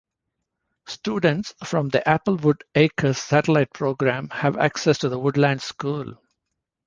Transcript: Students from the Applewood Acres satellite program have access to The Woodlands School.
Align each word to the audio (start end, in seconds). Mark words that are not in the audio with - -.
Students 0.87 1.53
from 1.63 1.89
the 1.89 1.99
Applewood 1.99 2.61
Acres 2.73 3.19
satellite 3.19 3.71
program 3.71 4.29
have 4.31 4.57
access 4.57 4.97
to 4.97 5.09
The 5.09 5.19
Woodlands 5.19 5.63
School. 5.63 6.15